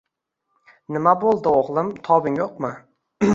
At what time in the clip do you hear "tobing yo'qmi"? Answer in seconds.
2.09-2.73